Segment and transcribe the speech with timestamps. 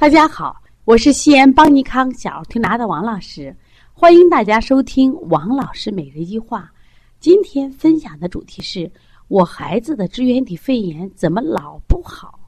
[0.00, 0.56] 大家好，
[0.86, 3.54] 我是西安邦尼康小儿推拿的王老师，
[3.92, 6.72] 欢迎大家收听王老师每日一话。
[7.18, 8.90] 今天分享的主题是
[9.28, 12.40] 我孩子的支原体肺炎怎么老不好？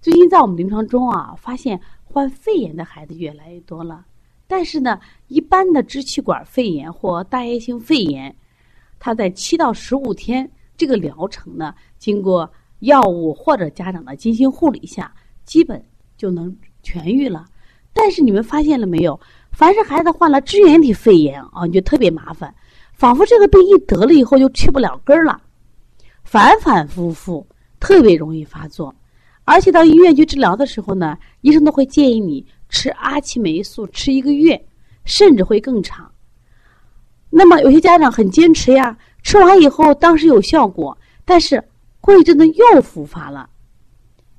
[0.00, 4.06] 最近在我们临床中啊，发现患肺炎的孩子越来越多了。
[4.46, 4.98] 但是呢，
[5.28, 8.34] 一般的支气管肺炎或大叶性肺炎，
[8.98, 15.14] 它在七到十五天这个疗程呢，经过药物或者家长的精心护理下，
[15.44, 15.84] 基本。
[16.16, 17.44] 就能痊愈了，
[17.92, 19.18] 但是你们发现了没有？
[19.52, 22.54] 凡是孩子患了支原体肺炎啊，你就特别麻烦，
[22.92, 25.40] 仿佛这个病一得了以后就去不了根儿了，
[26.24, 27.46] 反反复复，
[27.80, 28.94] 特别容易发作。
[29.44, 34.62] 而且到医院去治疗的时候呢，医生都会建议你吃阿奇霉素吃一个月，
[35.04, 36.10] 甚至会更长。
[37.30, 41.62] 那么有些家长很坚持呀，吃完以后当时有效果，但是
[42.00, 43.48] 过一阵子又复发了。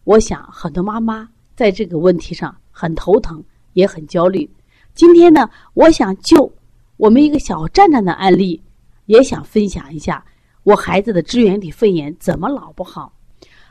[0.03, 1.27] 我想很多妈妈。
[1.57, 3.43] 在这个问题上很头疼，
[3.73, 4.47] 也很焦虑。
[4.93, 6.53] 今天呢，我想就
[6.97, 8.61] 我们一个小站站的案例，
[9.07, 10.23] 也想分享一下
[10.61, 13.11] 我孩子的支原体肺炎怎么老不好。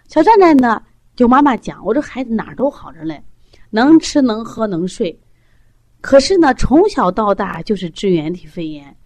[0.08, 0.82] 小站站呢，
[1.14, 3.22] 就妈妈讲，我这孩子哪儿都好着嘞，
[3.70, 5.16] 能吃能喝能睡，
[6.00, 8.96] 可是呢，从小到大就是支原体肺炎，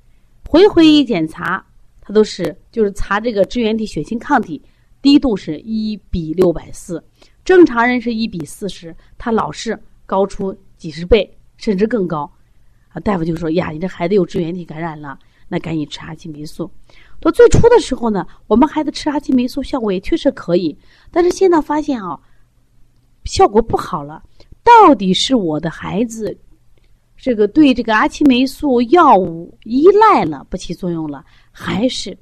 [0.49, 1.63] 回回一检查，
[2.01, 4.63] 他都是就是查这个支原体血清抗体
[5.03, 7.05] 低度是一比六百四。
[7.51, 12.33] 正常人是一比四十，他老是高出几十倍，甚至更高。
[12.91, 16.71] 啊，大夫就说：“呀，你这孩子有支原体感染了，那赶紧吃阿奇霉素。”
[17.19, 20.79] 到最初的时候呢，我们孩子吃阿奇霉素效果也确实可以，
[21.11, 22.17] 但是现在发现啊，
[23.25, 24.23] 效果不好了。
[24.63, 26.39] 到底是我的孩子
[27.17, 32.17] 这个对这个阿奇霉素药物依赖了，不起作用了，还是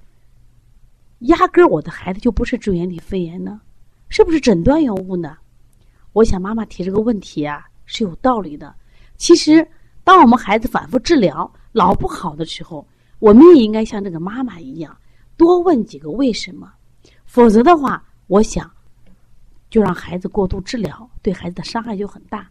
[1.19, 3.61] 压根儿我的孩子就不是支原体肺炎呢？
[4.09, 5.37] 是不是诊断有误呢？
[6.13, 8.75] 我想妈妈提这个问题啊是有道理的。
[9.17, 9.67] 其实，
[10.03, 12.87] 当我们孩子反复治疗老不好的时候，
[13.19, 14.97] 我们也应该像这个妈妈一样，
[15.37, 16.73] 多问几个为什么。
[17.27, 18.71] 否则的话，我想
[19.69, 22.49] 就让孩子过度治疗，对孩子的伤害就很大。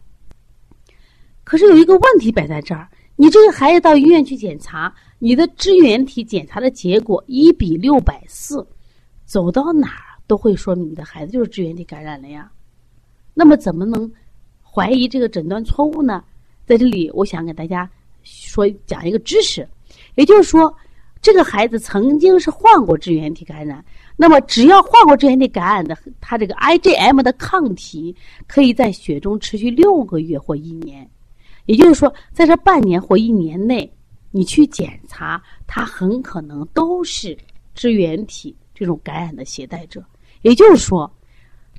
[1.42, 8.64] 可是有一个问题摆在这儿：你这个孩子到医院去检查，你的支原体检查的结果一比六百四，
[9.24, 10.07] 走到哪儿？
[10.28, 12.48] 都会说明你的孩子就是支原体感染了呀，
[13.34, 14.08] 那么怎么能
[14.62, 16.22] 怀疑这个诊断错误呢？
[16.66, 17.90] 在这里，我想给大家
[18.22, 19.66] 说讲一个知识，
[20.16, 20.72] 也就是说，
[21.22, 23.82] 这个孩子曾经是患过支原体感染，
[24.16, 28.14] 那么只要患过支原体感染的，他这个 IgM 的抗体
[28.46, 31.10] 可以在血中持续六个月或一年，
[31.64, 33.90] 也就是说，在这半年或一年内，
[34.30, 37.34] 你去检查，他很可能都是
[37.74, 40.04] 支原体这种感染的携带者。
[40.42, 41.10] 也就是说，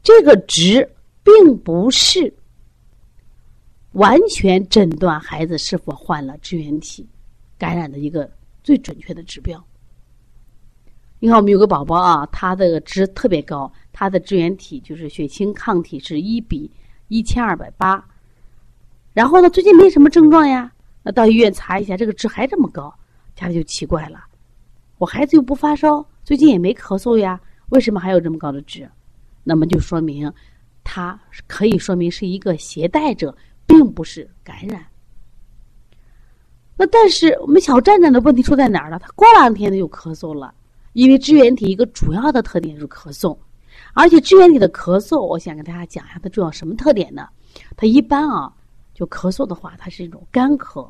[0.04, 0.88] 这个值
[1.24, 2.34] 并不是
[3.94, 7.08] 完全诊断孩子是否患了支原体
[7.58, 8.30] 感染的一个
[8.64, 9.64] 最准确的指标。
[11.20, 16.72] 你看，我们有个宝宝啊，他的值特别高，他的支原体就是血清抗体是一比
[17.10, 18.04] 一千二百八。
[19.12, 20.72] 然后呢，最近没什么症状呀，
[21.04, 22.94] 那到医院查一下，这个值还这么高，
[23.36, 24.24] 家里就奇怪了。
[24.98, 27.40] 我孩子又不发烧，最近也没咳嗽呀。
[27.70, 28.90] 为什么还有这么高的值？
[29.44, 30.32] 那么就说明，
[30.84, 33.36] 它可以说明是一个携带者，
[33.66, 34.86] 并不是感染。
[36.76, 38.98] 那但是我们小站站的问题出在哪儿了？
[39.00, 40.54] 他过两天他就咳嗽了，
[40.94, 43.38] 因为支原体一个主要的特点是咳嗽，
[43.94, 47.28] 而且支原体的咳嗽，我想跟大家讲一下它主要什么特点呢？
[47.76, 48.54] 它一般啊，
[48.94, 50.90] 就咳嗽的话，它是一种干咳、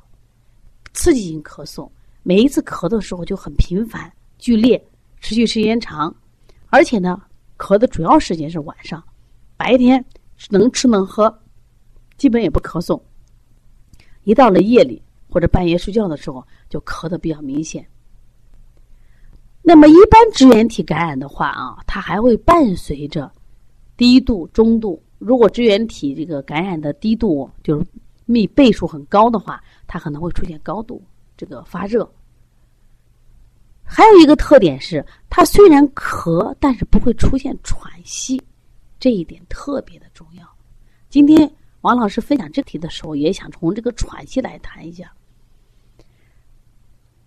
[0.94, 1.90] 刺激性咳嗽，
[2.22, 4.79] 每一次咳的时候就很频繁、剧烈，
[5.22, 6.16] 持续时间长。
[6.69, 7.22] 而且呢，
[7.57, 9.03] 咳的主要时间是晚上，
[9.57, 10.03] 白天
[10.50, 11.41] 能吃能喝，
[12.18, 13.02] 基本也不咳嗽。
[14.24, 17.85] 一到了夜里或者半夜睡觉的时候，就咳的比较明显。
[19.62, 23.31] 那么一般支原体感染的话啊，它还会伴随着
[23.97, 25.02] 低度、中度。
[25.18, 27.85] 如果支原体这个感染的低度就是
[28.26, 31.03] 密倍数很高的话，它可能会出现高度
[31.35, 32.09] 这个发热。
[33.91, 38.40] 还有一个特点是，它虽然咳，但是不会出现喘息，
[39.00, 40.47] 这一点特别的重要。
[41.09, 41.52] 今天
[41.82, 45.12] 王老师分享这题的时候，也想从这个喘息来谈一下。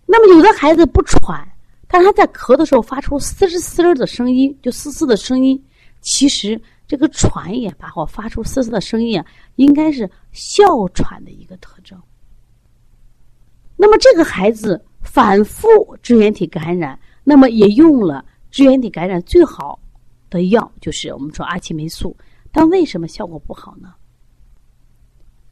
[0.05, 1.45] 那么有的孩子不喘，
[1.85, 5.61] 但他在咳的时候发出嘶嘶嘶的声音，就嘶嘶的声音，
[5.99, 9.25] 其实这个喘也罢或发出嘶嘶的声音啊，
[9.57, 12.01] 应该是哮喘的一个特征。
[13.75, 14.81] 那么这个孩子。
[15.03, 15.67] 反复
[16.01, 19.79] 支原体感染，那么也用了支原体感染最好
[20.29, 22.15] 的药，就是我们说阿奇霉素。
[22.51, 23.93] 但为什么效果不好呢？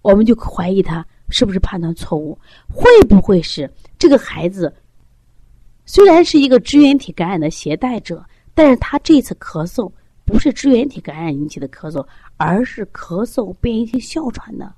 [0.01, 2.37] 我们就怀疑他是不是判断错误，
[2.67, 4.73] 会不会是这个孩子
[5.85, 9.91] 虽然是一个支原体感染的携带者，但是他这次咳嗽
[10.25, 12.05] 不是支原体感染引起的咳嗽，
[12.37, 14.73] 而是咳嗽变异性哮喘的。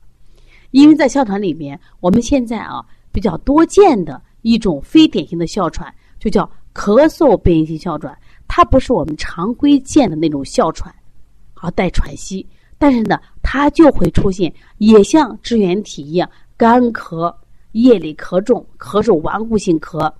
[0.71, 8.15] 因为在哮喘里面，我们现在啊比较多见的一种非典型的哮喘，就叫咳嗽变异性哮喘，
[8.47, 10.93] 它不是我们常规见的那种哮喘，
[11.55, 12.45] 啊带喘息。
[12.77, 17.33] 但是呢，它就会出现，也像支原体一样干咳、
[17.71, 20.11] 夜里咳重、咳嗽顽固性咳。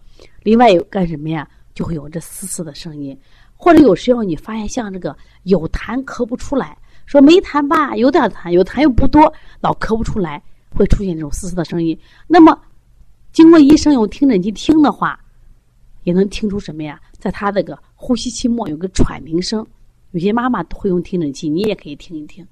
[0.42, 1.48] 另外有干什么呀？
[1.74, 3.18] 就会有这嘶嘶的声音，
[3.56, 6.78] 或者有时候你发现像这个有痰咳不出来，
[7.08, 11.98] 说没痰吧，有点痰，有痰又不多，老咳不出来，会出现这种嘶嘶的声音。
[12.28, 12.56] 那么，
[13.34, 15.20] 经过医生用听诊器听的话，
[16.04, 17.02] 也能听出什么呀？
[17.18, 19.66] 在他那个呼吸期末有个喘鸣声。
[20.12, 22.48] 有些妈妈会用听诊器，你也可以听一听。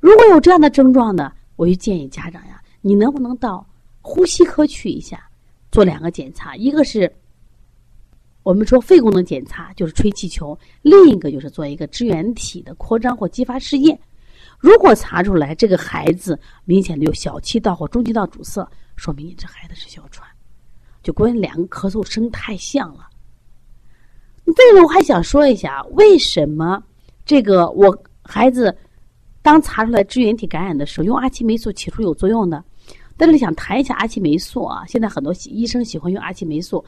[0.00, 3.64] 如果有这样的症状呢，我就建议家长呀，你能不能到
[4.02, 5.30] 呼吸科去一下，
[5.70, 6.56] 做两个检查？
[6.56, 7.14] 一个是
[8.42, 13.96] 我们说肺功能检查，就是吹气球；另一个就是做一个支原体的扩张或激发试验。
[14.60, 20.28] 如果查出来这个孩子明显的有小气道或中气道阻塞，说明你这孩子是哮喘。
[21.02, 23.08] 就关键两个咳嗽声太像了。
[24.44, 26.82] 这个我还想说一下，为什么
[27.24, 28.76] 这个我孩子
[29.40, 32.62] 当查出来支原体感染的时候，用阿奇霉素起初有作用的？
[33.16, 36.84] 但是想谈一下阿奇霉素啊，现在很多医生喜欢用阿奇霉素。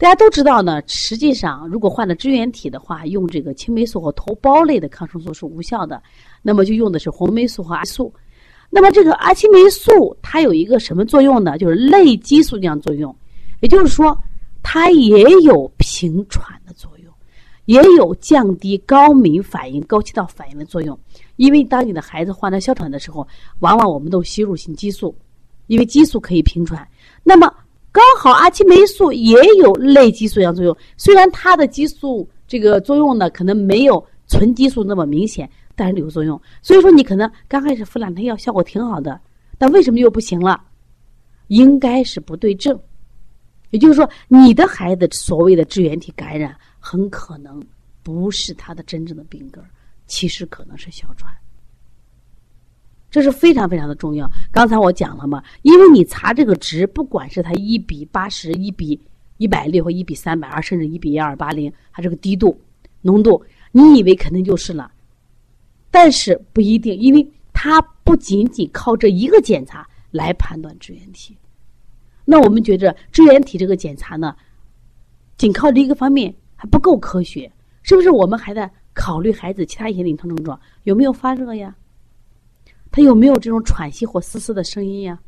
[0.00, 6.02] 大家都知道呢，实际上如果患了支原体的话，用这个青霉素或头孢类的抗生素是无效的，
[6.40, 8.10] 那么就用的是红霉素和阿素。
[8.70, 11.58] 那么这个阿奇霉素它有一个什么作用呢？
[11.58, 13.14] 就是类激素这样作用，
[13.60, 14.18] 也就是说。
[14.62, 17.12] 它也有平喘的作用，
[17.64, 20.96] 也有降低高敏反应、高气道反应的作用。
[21.36, 23.26] 因为当你的孩子患了哮喘的时候，
[23.60, 25.16] 往往我们都吸入性激素，
[25.66, 26.86] 因为激素可以平喘。
[27.24, 27.50] 那么
[27.92, 36.40] 刚好阿奇霉素也有类激素样作用，虽然它的激素这个作用呢，可能没有纯激素那么明显，但是有作用。
[36.62, 39.20] 所以说你可能刚开始服两天药效果挺好的，
[39.58, 40.60] 但为什么又不行了？
[41.48, 42.78] 应该是不对症。
[43.70, 47.60] 也就是说，你的孩子所谓的支原体感染，很可能
[48.02, 49.62] 不是他的真正的病根
[50.06, 51.32] 其实可能是哮喘。
[53.10, 54.30] 这是非常非常的重要。
[54.52, 58.98] 刚才我讲了嘛，因为你查这个值，不管是它一比八十、一比
[59.38, 62.58] 一百六或一比三百二，甚至一比一二八零，它这个低度
[63.02, 63.42] 浓度，
[63.72, 64.90] 你以为肯定就是了，
[65.90, 71.36] 但是不一定，因为它不仅仅靠这一个检查来判断支原体。
[72.24, 74.36] 那我们觉着支原体这个检查呢，
[75.36, 77.50] 仅靠这一个方面还不够科学，
[77.82, 78.10] 是不是？
[78.10, 81.74] 我们还在考虑孩子其他一些临床症状，有没有发热呀？
[82.90, 85.18] 他有没有这种喘息或嘶嘶的声音呀？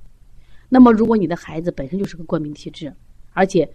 [0.68, 2.92] 那么，如果你的孩子本身就是个过敏体质，
[3.32, 3.70] 而且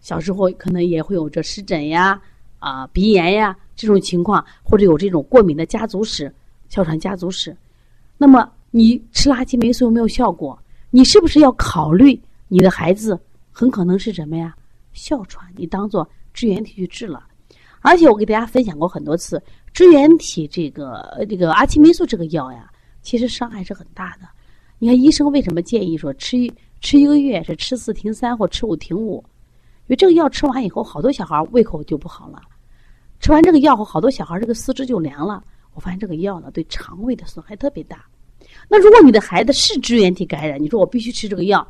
[0.00, 2.20] 小时候可能也会有这湿疹呀、
[2.58, 6.32] 啊鼻炎呀这种情况，或者有这种过敏的家族史、
[6.68, 7.56] 哮喘家族史，
[8.16, 10.58] 那么你吃垃圾霉素有没有效果？
[10.90, 12.20] 你是不是要考虑？
[12.48, 13.18] 你的孩子
[13.50, 14.56] 很可能是什么呀？
[14.92, 17.24] 哮喘，你当做支原体去治了。
[17.80, 19.40] 而且我给大家分享过很多次，
[19.72, 22.70] 支原体这个这个阿奇霉素这个药呀，
[23.08, 24.28] 其实伤害是很大的。
[24.78, 29.24] 你看医生为什么建议说吃一吃一个月是吃四停三或吃五停五？
[29.86, 32.42] 因为这个药吃完以后，好多小孩胃口就不好了。
[33.18, 35.42] 吃完这个药后，好多小孩这个四肢就凉了。
[35.72, 38.04] 我发现这个药呢，对肠胃的损害特别大。
[38.68, 41.66] 那如果你的孩子是支原体感染，你说我必须吃这个药。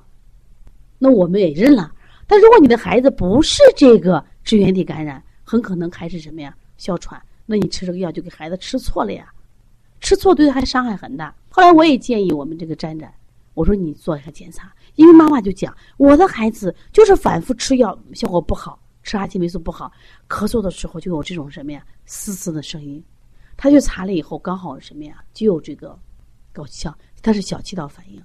[0.99, 1.92] 那我们也认了，
[2.26, 6.52] 但如果你的孩子不是这个支原体感染，很可能还是什么呀？
[6.78, 7.23] 哮喘。
[7.47, 9.33] 那你吃这个药就给孩子吃错了呀，
[10.00, 11.35] 吃错对他伤害很大。
[11.49, 13.12] 后来我也建议我们这个站长，
[13.55, 19.90] 我说你做一下检查，因为妈妈就讲我的孩子就是反复吃药效果不好，吃阿奇霉素不好，
[20.28, 23.02] 咳嗽的时候就有这种什么呀嘶嘶的声音。
[23.57, 25.99] 他去查了以后，刚好什么呀就有这个
[26.52, 28.23] 高气道，他是小气道反应。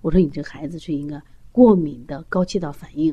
[0.00, 1.20] 我说你这孩子是一个。
[1.52, 3.12] 过敏的高气道反应，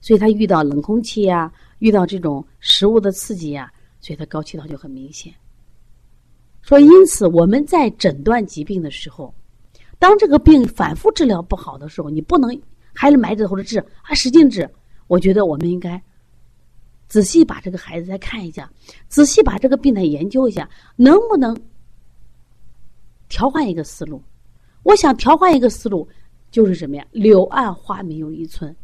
[0.00, 3.70] 所以他遇到冷空气呀，遇到这种食物的刺激呀，
[4.00, 5.30] 所以他高气道就很明显。
[6.66, 9.32] 说，因此我们在诊断疾病的时候，
[10.00, 12.50] 当这个病反复治疗不好的时候，你不能
[12.92, 14.68] 还是埋着头的治，还使劲治。
[15.06, 16.02] 我觉得我们应该
[17.06, 18.68] 仔细把这个孩子再看一下，
[19.08, 21.56] 仔细把这个病再研究一下，能不能
[23.28, 24.20] 调换一个思路？
[24.82, 26.08] 我想调换一个思路。
[26.52, 27.04] 就是什么呀？
[27.10, 28.74] 柳暗花明又一村。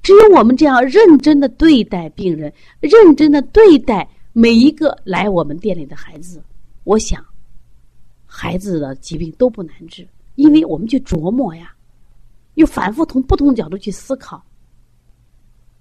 [0.00, 6.40] 只有我们这样认真的对待病人，认真的对待每一个来我们店里的孩子，
[6.86, 7.20] 我想，
[8.24, 11.74] 孩子的疾病都不难治，因为我们去琢磨呀，
[12.54, 14.40] 又反复从不同角度去思考，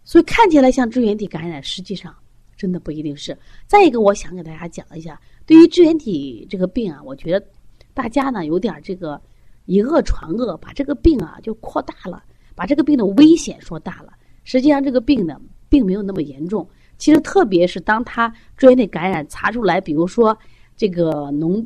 [0.03, 2.11] 所以看起来像支原体感染，实际上
[2.57, 3.37] 真的不一定是。
[3.67, 7.47] 再一个，我想给大家讲一下，对于支原体这个病啊，我觉得
[7.93, 9.21] 大家呢有点这个
[9.65, 12.23] 以讹传讹，把这个病啊就扩大了，
[12.55, 14.11] 把这个病的危险说大了。
[14.43, 16.67] 实际上，这个病呢并没有那么严重。
[16.97, 20.35] 其实，特别是当他支原体感染查出来，比如说
[20.75, 21.65] 这个脓。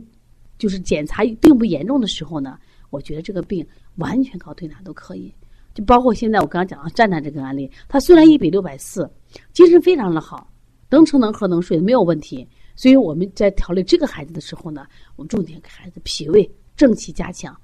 [0.58, 5.34] 就是检查并不严重的时候呢，我觉得这个病完全靠推拿都可以。
[5.74, 9.10] 就包括现在我刚刚讲的站站这个案例，他虽然一比六百四，
[9.54, 10.52] 精神非常的好，
[10.90, 12.46] 能吃能喝能睡没有问题。
[12.76, 14.86] 所以我们在调理这个孩子的时候呢，
[15.16, 17.58] 我们重点给孩子脾胃正气加强。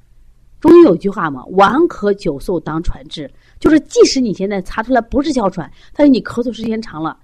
[0.61, 7.19] 中医有句话嘛，“顽咳久嗽当喘治”，就是即使你现在查出来不是哮喘，但是你咳嗽时间长了，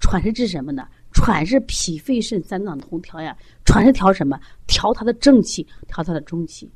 [0.00, 0.88] 喘是治什么呢？
[1.24, 4.38] 喘是脾肺肾三脏同调呀，喘是调什么？
[4.66, 6.70] 调他的正气，调他的中气，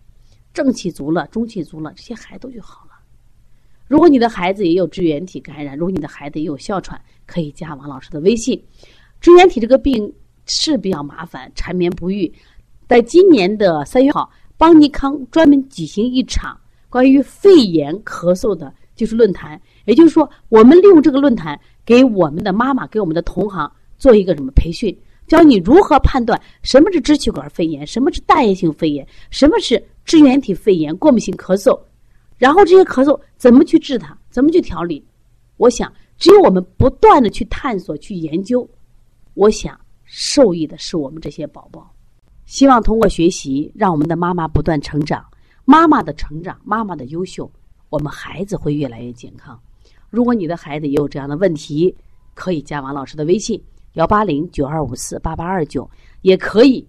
[0.54, 2.92] 正气足了，中气足了，这些孩子就好了。
[3.88, 8.58] 如果你的孩子也有支原体感染，如果你的孩子也有哮喘，可以加王老师的微信。
[9.20, 10.10] 支原体这个病
[10.46, 12.32] 是比较麻烦，缠绵不愈。
[12.88, 19.60] 在今年的三月号，邦尼康专门举行一场关于肺炎咳嗽的，就是论坛。
[19.84, 23.70] 也就是说，我们利用这个论坛，给我们的妈妈，给我们的同行。
[23.98, 31.78] 做一个什么培训，教你如何判断什么是支气管肺炎，什么是大叶性肺炎，什么是支原体肺炎、过敏性咳嗽，
[32.36, 35.04] 然后这些咳嗽怎么去治它，怎么去调理？
[35.56, 38.68] 我想，只有我们不断的去探索、去研究，
[39.34, 41.92] 我想受益的是我们这些宝宝。
[42.46, 45.22] 希望通过学习，让我们的妈妈不断成长，
[45.64, 47.50] 妈妈的成长，妈妈的优秀，
[47.90, 49.60] 我们孩子会越来越健康。
[50.08, 51.94] 如果你的孩子也有这样的问题，
[52.34, 53.62] 可以加王老师的微信。
[53.94, 55.88] 幺八零九二五四八八二九，
[56.22, 56.86] 也可以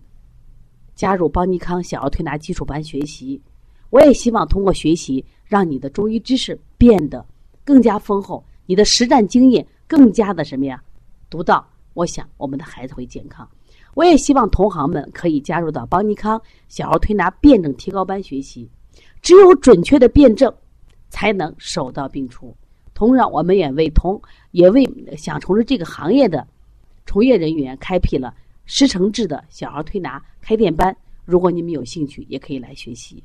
[0.96, 3.42] 加入邦尼康小儿推拿基础班学习。
[3.90, 7.26] 我也希望通过学习，让你的中医知识变得
[7.64, 10.82] 更加丰厚，你的实战经验更加的什么呀？
[11.30, 11.66] 独到。
[11.96, 13.46] 我想我们的孩子会健康。
[13.94, 16.40] 我也希望同行们可以加入到邦尼康
[16.70, 18.70] 小儿推拿辩证提高班学习。
[19.22, 20.54] 只有准确的辩证，
[21.10, 22.56] 才能手到病除。
[22.94, 24.88] 同样，我们也为同也为
[25.18, 26.48] 想从事这个行业的。
[27.10, 28.32] 从业人员开辟了
[28.68, 33.24] 师承制的小儿推拿开店班，如果你们有兴趣，也可以来学习。